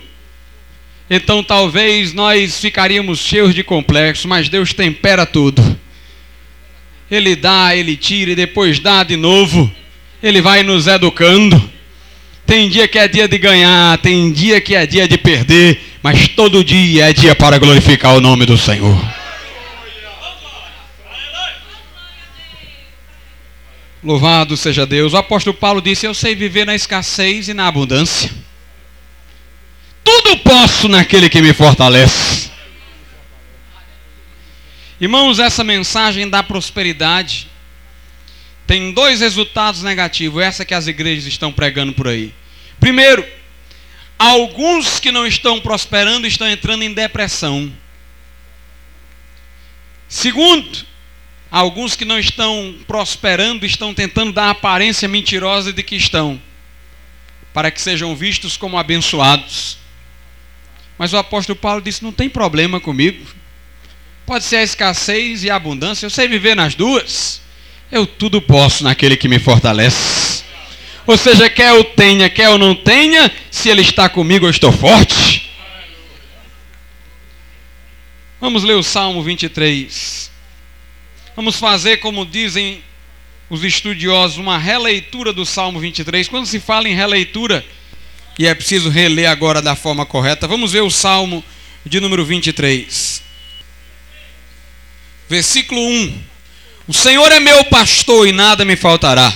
[1.10, 5.78] então talvez nós ficaríamos cheios de complexo, mas Deus tempera tudo.
[7.10, 9.72] Ele dá, ele tira e depois dá de novo.
[10.22, 11.72] Ele vai nos educando.
[12.46, 16.28] Tem dia que é dia de ganhar, tem dia que é dia de perder, mas
[16.30, 19.27] todo dia é dia para glorificar o nome do Senhor.
[24.08, 25.12] Louvado seja Deus.
[25.12, 28.32] O apóstolo Paulo disse: Eu sei viver na escassez e na abundância.
[30.02, 32.50] Tudo posso naquele que me fortalece.
[34.98, 37.50] Irmãos, essa mensagem da prosperidade
[38.66, 42.34] tem dois resultados negativos, essa que as igrejas estão pregando por aí.
[42.80, 43.28] Primeiro,
[44.18, 47.70] alguns que não estão prosperando estão entrando em depressão.
[50.08, 50.86] Segundo,
[51.50, 56.42] Alguns que não estão prosperando estão tentando dar a aparência mentirosa de que estão,
[57.54, 59.78] para que sejam vistos como abençoados.
[60.98, 63.26] Mas o apóstolo Paulo disse: não tem problema comigo.
[64.26, 67.42] Pode ser a escassez e a abundância, eu sei viver nas duas.
[67.90, 70.44] Eu tudo posso naquele que me fortalece.
[71.06, 74.74] Ou seja, quer eu tenha, quer eu não tenha, se ele está comigo, eu estou
[74.74, 75.50] forte.
[78.42, 80.30] Vamos ler o Salmo 23.
[81.38, 82.84] Vamos fazer, como dizem
[83.48, 86.28] os estudiosos, uma releitura do Salmo 23.
[86.28, 87.64] Quando se fala em releitura,
[88.40, 91.46] e é preciso reler agora da forma correta, vamos ver o Salmo
[91.86, 93.22] de número 23.
[95.30, 96.24] Versículo 1.
[96.88, 99.32] O Senhor é meu pastor e nada me faltará.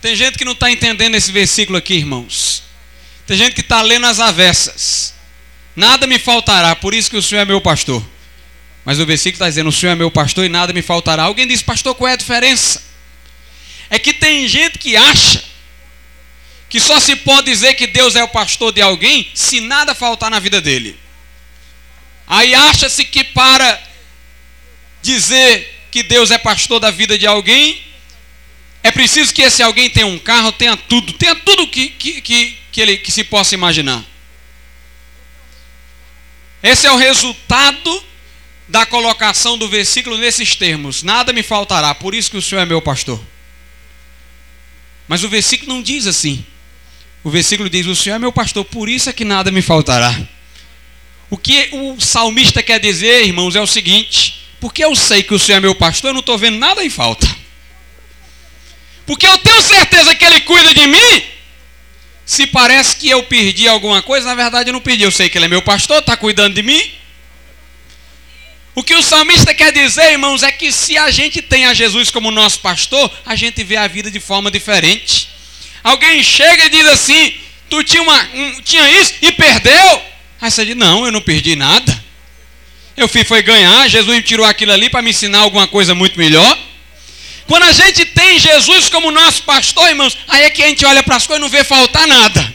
[0.00, 2.64] Tem gente que não está entendendo esse versículo aqui, irmãos.
[3.28, 5.14] Tem gente que está lendo as avessas.
[5.76, 8.04] Nada me faltará, por isso que o Senhor é meu pastor.
[8.84, 11.24] Mas o versículo está dizendo: O Senhor é meu pastor e nada me faltará.
[11.24, 12.82] Alguém diz, pastor, qual é a diferença?
[13.88, 15.42] É que tem gente que acha
[16.68, 20.30] que só se pode dizer que Deus é o pastor de alguém se nada faltar
[20.30, 20.98] na vida dele.
[22.26, 23.80] Aí acha-se que para
[25.00, 27.80] dizer que Deus é pastor da vida de alguém,
[28.82, 32.58] é preciso que esse alguém tenha um carro, tenha tudo, tenha tudo que, que, que,
[32.72, 34.04] que, ele, que se possa imaginar.
[36.62, 38.04] Esse é o resultado
[38.74, 42.66] da colocação do versículo nesses termos: nada me faltará, por isso que o Senhor é
[42.66, 43.20] meu pastor.
[45.06, 46.44] Mas o versículo não diz assim.
[47.22, 50.12] O versículo diz: O Senhor é meu pastor, por isso é que nada me faltará.
[51.30, 55.38] O que o salmista quer dizer, irmãos, é o seguinte: porque eu sei que o
[55.38, 57.32] Senhor é meu pastor, eu não estou vendo nada em falta.
[59.06, 61.22] Porque eu tenho certeza que Ele cuida de mim.
[62.26, 65.04] Se parece que eu perdi alguma coisa, na verdade eu não perdi.
[65.04, 67.03] Eu sei que Ele é meu pastor, está cuidando de mim.
[68.74, 72.10] O que o salmista quer dizer, irmãos, é que se a gente tem a Jesus
[72.10, 75.28] como nosso pastor, a gente vê a vida de forma diferente.
[75.82, 77.34] Alguém chega e diz assim:
[77.70, 80.02] Tu tinha, uma, um, tinha isso e perdeu.
[80.40, 82.04] Aí você diz: Não, eu não perdi nada.
[82.96, 83.88] Eu fui foi ganhar.
[83.88, 86.58] Jesus me tirou aquilo ali para me ensinar alguma coisa muito melhor.
[87.46, 91.02] Quando a gente tem Jesus como nosso pastor, irmãos, aí é que a gente olha
[91.02, 92.53] para as coisas e não vê faltar nada.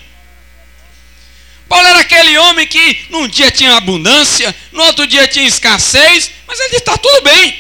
[1.69, 6.60] Paulo era aquele homem que num dia tinha abundância, no outro dia tinha escassez, mas
[6.60, 7.55] ele está tudo bem.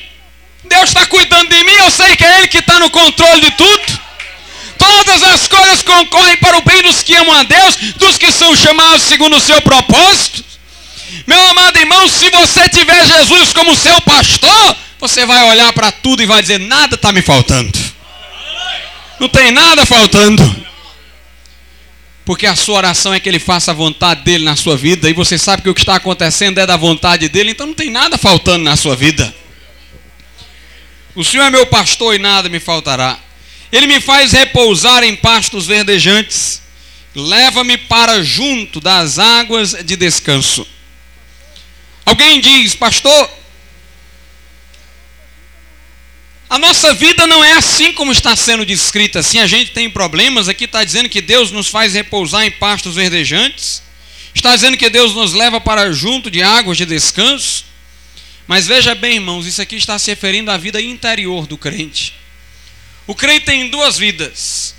[0.65, 3.51] Deus está cuidando de mim, eu sei que é Ele que está no controle de
[3.51, 3.99] tudo.
[4.77, 8.55] Todas as coisas concorrem para o bem dos que amam a Deus, dos que são
[8.55, 10.43] chamados segundo o seu propósito.
[11.27, 16.23] Meu amado irmão, se você tiver Jesus como seu pastor, você vai olhar para tudo
[16.23, 17.77] e vai dizer: nada está me faltando.
[19.19, 20.43] Não tem nada faltando.
[22.29, 25.13] Porque a sua oração é que ele faça a vontade dele na sua vida, e
[25.13, 28.19] você sabe que o que está acontecendo é da vontade dele, então não tem nada
[28.19, 29.33] faltando na sua vida.
[31.15, 33.17] O Senhor é meu pastor e nada me faltará.
[33.71, 36.61] Ele me faz repousar em pastos verdejantes,
[37.15, 40.67] leva-me para junto das águas de descanso.
[42.05, 43.27] Alguém diz, pastor,
[46.49, 49.19] a nossa vida não é assim como está sendo descrita.
[49.19, 50.49] Assim, a gente tem problemas.
[50.49, 53.83] Aqui está dizendo que Deus nos faz repousar em pastos verdejantes.
[54.33, 57.65] Está dizendo que Deus nos leva para junto de águas de descanso.
[58.47, 62.15] Mas veja bem, irmãos, isso aqui está se referindo à vida interior do crente.
[63.05, 64.73] O crente tem duas vidas: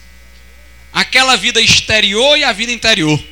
[0.93, 3.23] aquela vida exterior e a vida interior.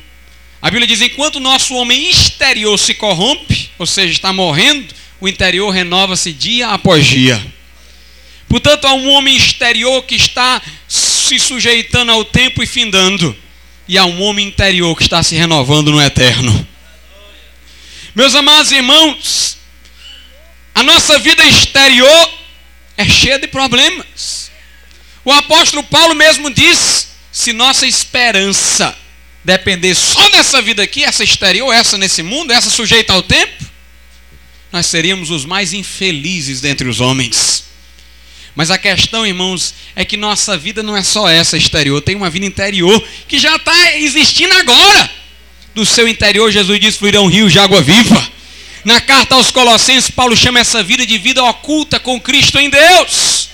[0.61, 5.27] A Bíblia diz: enquanto o nosso homem exterior se corrompe, ou seja, está morrendo, o
[5.27, 7.58] interior renova-se dia após dia.
[8.49, 13.37] Portanto, há um homem exterior que está se sujeitando ao tempo e findando,
[13.87, 16.67] e há um homem interior que está se renovando no eterno.
[18.15, 19.57] Meus amados irmãos,
[20.73, 22.33] a nossa vida exterior
[22.97, 24.49] é cheia de problemas.
[25.23, 28.97] O apóstolo Paulo mesmo diz: se nossa esperança
[29.43, 33.63] depender só dessa vida aqui, essa exterior, essa nesse mundo, essa sujeita ao tempo,
[34.71, 37.68] nós seríamos os mais infelizes dentre os homens.
[38.55, 42.29] Mas a questão, irmãos, é que nossa vida não é só essa exterior, tem uma
[42.29, 45.09] vida interior que já está existindo agora.
[45.73, 48.27] Do seu interior, Jesus diz: fluirão rios de água viva.
[48.83, 53.49] Na carta aos Colossenses, Paulo chama essa vida de vida oculta com Cristo em Deus.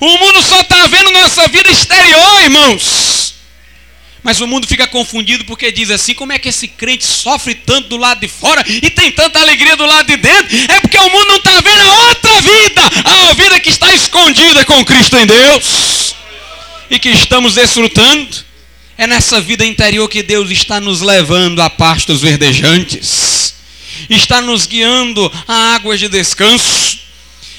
[0.00, 3.09] O mundo só está vendo nossa vida exterior, irmãos.
[4.22, 7.88] Mas o mundo fica confundido porque diz assim: como é que esse crente sofre tanto
[7.88, 10.56] do lado de fora e tem tanta alegria do lado de dentro?
[10.68, 14.64] É porque o mundo não está vendo a outra vida, a vida que está escondida
[14.64, 16.14] com Cristo em Deus
[16.90, 18.50] e que estamos desfrutando.
[18.98, 23.54] É nessa vida interior que Deus está nos levando a pastos verdejantes,
[24.10, 26.98] está nos guiando a águas de descanso.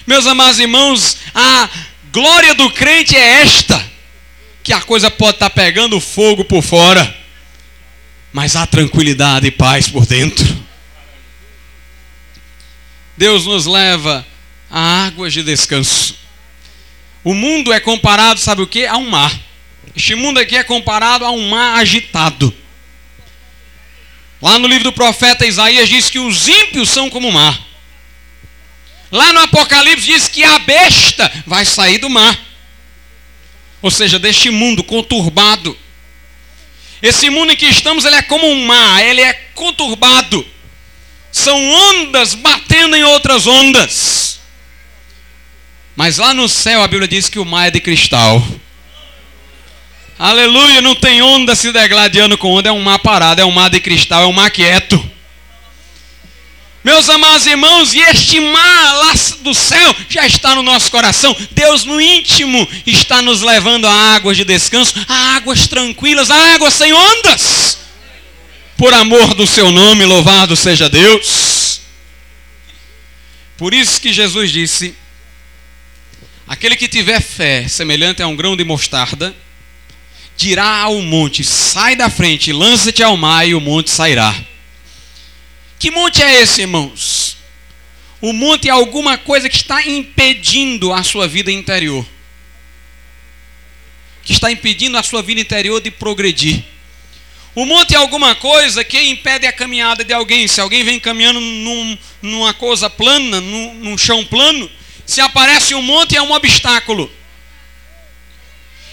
[0.06, 1.68] Meus amados irmãos, a
[2.12, 3.91] Glória do crente é esta:
[4.64, 7.18] que a coisa pode estar pegando fogo por fora,
[8.32, 10.46] mas há tranquilidade e paz por dentro.
[13.18, 14.26] Deus nos leva
[14.70, 16.16] a águas de descanso.
[17.24, 18.86] O mundo é comparado, sabe o que?
[18.86, 19.32] A um mar.
[19.96, 22.56] Este mundo aqui é comparado a um mar agitado.
[24.42, 27.60] Lá no livro do profeta Isaías diz que os ímpios são como o mar.
[29.12, 32.51] Lá no Apocalipse diz que a besta vai sair do mar.
[33.82, 35.78] Ou seja, deste mundo conturbado.
[37.02, 40.46] Esse mundo em que estamos, ele é como um mar, ele é conturbado.
[41.32, 44.40] São ondas batendo em outras ondas.
[45.96, 48.46] Mas lá no céu a Bíblia diz que o mar é de cristal.
[50.18, 53.72] Aleluia, não tem onda se degladiando com onda, é um mar parado, é um mar
[53.72, 55.11] de cristal, é um mar quieto.
[56.84, 61.36] Meus amados irmãos, e este mar lá do céu já está no nosso coração.
[61.52, 66.74] Deus no íntimo está nos levando a águas de descanso, a águas tranquilas, a águas
[66.74, 67.78] sem ondas.
[68.78, 71.82] Por amor do seu nome, louvado seja Deus.
[73.58, 74.96] Por isso que Jesus disse:
[76.48, 79.36] Aquele que tiver fé semelhante a um grão de mostarda,
[80.36, 84.36] dirá ao monte: Sai da frente, lança-te ao mar, e o monte sairá.
[85.82, 87.38] Que monte é esse, irmãos?
[88.22, 92.06] O monte é alguma coisa que está impedindo a sua vida interior.
[94.24, 96.64] Que está impedindo a sua vida interior de progredir.
[97.56, 100.48] O monte é alguma coisa que impede a caminhada de alguém.
[100.48, 104.70] Se alguém vem caminhando num, numa coisa plana, num, num chão plano,
[105.04, 107.12] se aparece um monte é um obstáculo.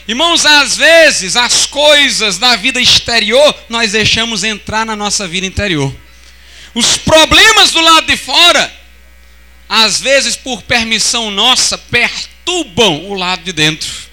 [0.08, 5.94] Irmãos, às vezes as coisas da vida exterior nós deixamos entrar na nossa vida interior.
[6.74, 8.72] Os problemas do lado de fora,
[9.68, 14.08] às vezes por permissão nossa, perturbam o lado de dentro.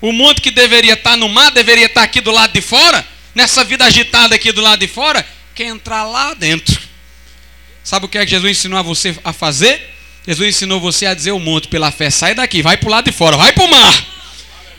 [0.00, 3.62] O monte que deveria estar no mar, deveria estar aqui do lado de fora, nessa
[3.62, 6.80] vida agitada aqui do lado de fora, quer entrar lá dentro.
[7.84, 9.90] Sabe o que é que Jesus ensinou a você a fazer?
[10.26, 13.04] Jesus ensinou você a dizer ao monte pela fé: sai daqui, vai para o lado
[13.04, 14.06] de fora, vai para o mar.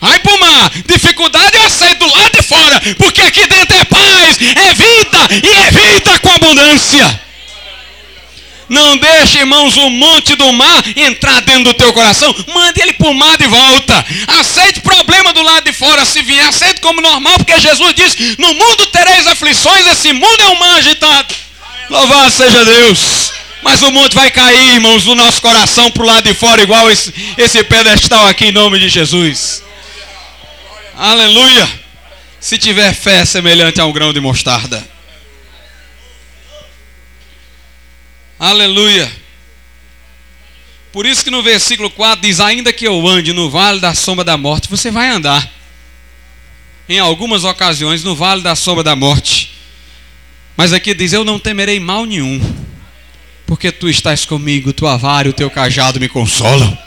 [0.03, 0.71] Vai para o mar.
[0.85, 2.81] Dificuldade eu aceito do lado de fora.
[2.97, 7.21] Porque aqui dentro é paz, é vida e é vida com abundância.
[8.67, 12.35] Não deixe, irmãos, o monte do mar entrar dentro do teu coração.
[12.53, 14.05] Mande ele para o mar de volta.
[14.39, 16.47] Aceite problema do lado de fora se vier.
[16.47, 19.87] Aceite como normal, porque Jesus disse: No mundo tereis aflições.
[19.87, 21.33] Esse mundo é um mar agitado.
[21.89, 23.31] Louvado seja Deus.
[23.61, 26.91] Mas o monte vai cair, irmãos, do nosso coração para o lado de fora, igual
[26.91, 29.63] esse, esse pedestal aqui, em nome de Jesus.
[30.95, 31.67] Aleluia.
[32.39, 34.85] Se tiver fé semelhante a um grão de mostarda.
[38.39, 39.11] Aleluia.
[40.91, 44.23] Por isso que no versículo 4 diz: Ainda que eu ande no vale da sombra
[44.23, 45.51] da morte, você vai andar.
[46.87, 49.51] Em algumas ocasiões, no vale da sombra da morte.
[50.55, 52.39] Mas aqui diz: Eu não temerei mal nenhum,
[53.47, 56.77] porque tu estás comigo, tua vara e o teu cajado me consolam.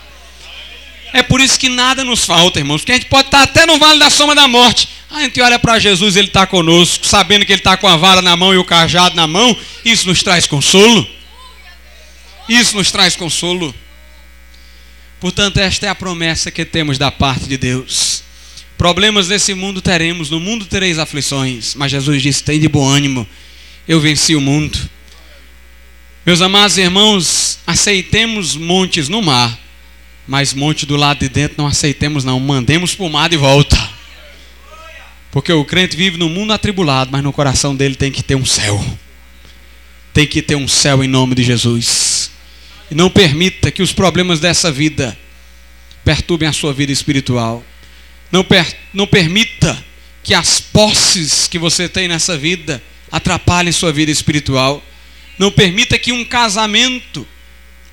[1.12, 2.82] É por isso que nada nos falta, irmãos.
[2.82, 4.88] Porque a gente pode estar até no vale da sombra da morte.
[5.10, 8.20] A gente olha para Jesus, ele está conosco, sabendo que ele está com a vara
[8.20, 9.56] na mão e o cajado na mão.
[9.84, 11.06] Isso nos traz consolo.
[12.48, 13.74] Isso nos traz consolo.
[15.20, 18.22] Portanto, esta é a promessa que temos da parte de Deus.
[18.76, 23.26] Problemas desse mundo teremos, no mundo tereis aflições, mas Jesus disse: tem de bom ânimo,
[23.88, 24.78] eu venci o mundo.
[26.26, 29.58] Meus amados irmãos, aceitemos montes no mar,
[30.26, 32.40] mas monte do lado de dentro não aceitemos, não.
[32.40, 33.76] Mandemos para o mar de volta.
[35.30, 38.44] Porque o crente vive no mundo atribulado, mas no coração dele tem que ter um
[38.44, 38.82] céu.
[40.12, 42.30] Tem que ter um céu em nome de Jesus.
[42.90, 45.16] E não permita que os problemas dessa vida
[46.04, 47.64] perturbem a sua vida espiritual.
[48.32, 49.84] Não, per, não permita
[50.22, 54.82] que as posses que você tem nessa vida atrapalhem sua vida espiritual.
[55.38, 57.26] Não permita que um casamento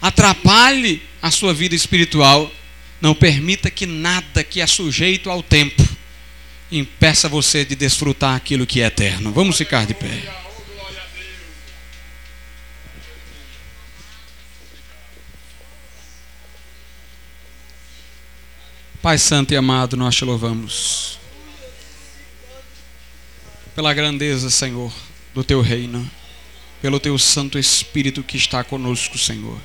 [0.01, 2.51] atrapalhe a sua vida espiritual.
[2.99, 5.81] Não permita que nada que é sujeito ao tempo
[6.69, 9.31] impeça você de desfrutar aquilo que é eterno.
[9.31, 10.21] Vamos ficar de pé.
[19.01, 21.19] Pai Santo e amado, nós te louvamos
[23.75, 24.93] pela grandeza, Senhor,
[25.33, 26.09] do teu reino,
[26.81, 29.59] pelo teu Santo Espírito que está conosco, Senhor.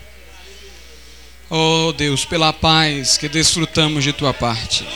[1.51, 4.87] Oh Deus, pela paz que desfrutamos de tua parte.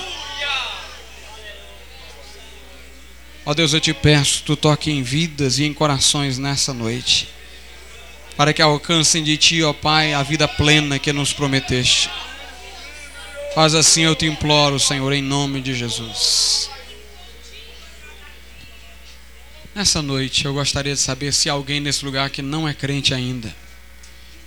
[3.46, 7.26] Ó oh Deus, eu te peço, tu toque em vidas e em corações nessa noite,
[8.36, 12.10] para que alcancem de ti, ó oh Pai, a vida plena que nos prometeste.
[13.54, 16.70] Faz assim, eu te imploro, Senhor, em nome de Jesus.
[19.74, 23.61] Nessa noite, eu gostaria de saber se alguém nesse lugar que não é crente ainda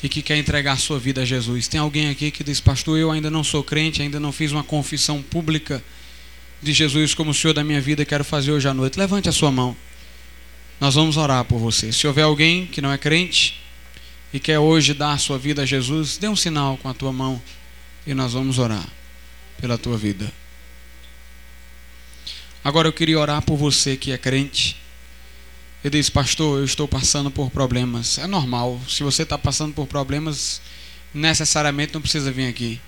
[0.05, 1.67] e que quer entregar sua vida a Jesus.
[1.67, 4.63] Tem alguém aqui que diz, pastor, eu ainda não sou crente, ainda não fiz uma
[4.63, 5.83] confissão pública
[6.61, 8.99] de Jesus como o Senhor da minha vida, quero fazer hoje à noite.
[8.99, 9.75] Levante a sua mão.
[10.79, 11.91] Nós vamos orar por você.
[11.91, 13.59] Se houver alguém que não é crente
[14.31, 17.11] e quer hoje dar a sua vida a Jesus, dê um sinal com a tua
[17.11, 17.41] mão
[18.05, 18.87] e nós vamos orar
[19.59, 20.31] pela tua vida.
[22.63, 24.77] Agora eu queria orar por você que é crente
[25.85, 28.17] ele diz, pastor, eu estou passando por problemas.
[28.17, 28.81] É normal.
[28.89, 30.59] Se você está passando por problemas,
[31.13, 32.81] necessariamente não precisa vir aqui.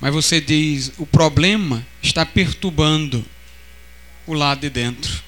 [0.00, 3.22] Mas você diz, o problema está perturbando
[4.26, 5.22] o lado de dentro.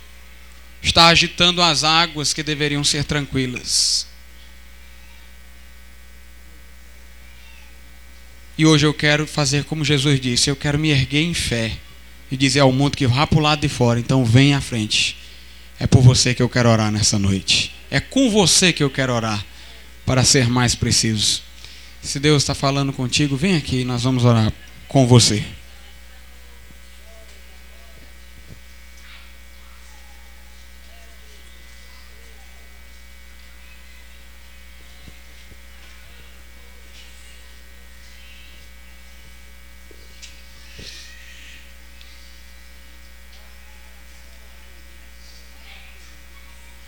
[0.82, 4.06] Está agitando as águas que deveriam ser tranquilas.
[8.56, 11.76] E hoje eu quero fazer como Jesus disse, eu quero me erguer em fé
[12.30, 15.23] e dizer ao mundo que vá para o lado de fora, então vem à frente
[15.84, 17.70] é por você que eu quero orar nessa noite.
[17.90, 19.44] É com você que eu quero orar,
[20.06, 21.42] para ser mais preciso.
[22.00, 24.50] Se Deus está falando contigo, vem aqui e nós vamos orar
[24.88, 25.44] com você.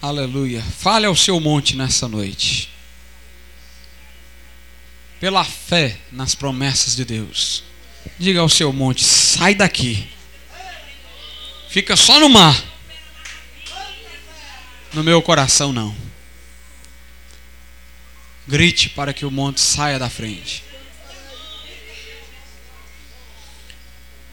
[0.07, 0.63] Aleluia.
[0.63, 2.71] Fale ao seu monte nessa noite.
[5.19, 7.65] Pela fé nas promessas de Deus.
[8.17, 10.09] Diga ao seu monte: sai daqui.
[11.69, 12.57] Fica só no mar.
[14.95, 15.93] No meu coração, não.
[18.47, 20.63] Grite para que o monte saia da frente.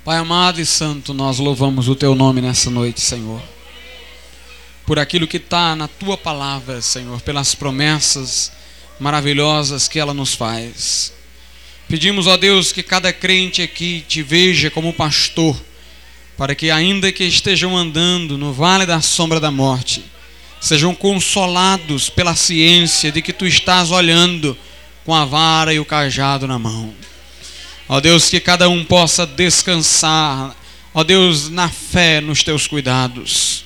[0.05, 3.41] Pai amado e santo, nós louvamos o teu nome nessa noite, Senhor
[4.85, 8.51] por aquilo que está na tua palavra, Senhor, pelas promessas
[8.99, 11.13] maravilhosas que ela nos faz.
[11.87, 15.55] Pedimos, ó Deus, que cada crente aqui te veja como pastor,
[16.37, 20.03] para que, ainda que estejam andando no vale da sombra da morte,
[20.59, 24.57] sejam consolados pela ciência de que tu estás olhando
[25.05, 26.93] com a vara e o cajado na mão.
[27.87, 30.55] Ó Deus, que cada um possa descansar,
[30.93, 33.65] ó Deus, na fé nos teus cuidados.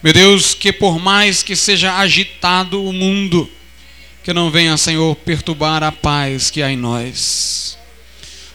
[0.00, 3.50] Meu Deus, que por mais que seja agitado o mundo,
[4.22, 7.76] que não venha, Senhor, perturbar a paz que há em nós.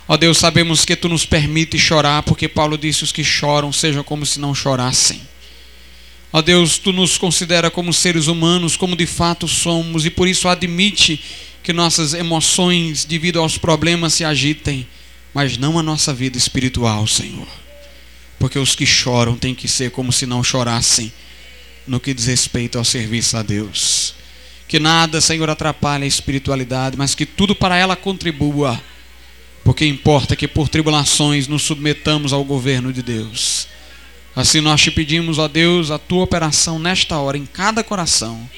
[0.08, 4.06] Ó Deus, sabemos que tu nos permite chorar, porque Paulo disse: os que choram sejam
[4.06, 5.22] como se não chorassem.
[6.32, 10.48] Ó Deus, tu nos considera como seres humanos, como de fato somos, e por isso
[10.48, 11.20] admite
[11.62, 14.88] que nossas emoções, devido aos problemas, se agitem,
[15.34, 17.48] mas não a nossa vida espiritual, Senhor.
[18.40, 21.12] Porque os que choram têm que ser como se não chorassem
[21.88, 24.16] no que diz respeito ao serviço a Deus.
[24.68, 28.82] Que nada, Senhor, atrapalhe a espiritualidade, mas que tudo para ela contribua.
[29.64, 33.68] Porque importa que por tribulações nos submetamos ao governo de Deus.
[34.36, 38.50] Assim nós te pedimos, ó Deus, a tua operação nesta hora, em cada coração,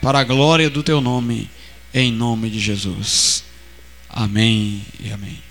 [0.00, 1.50] para a glória do teu nome,
[1.92, 3.44] em nome de Jesus.
[4.08, 5.47] Amém e amém.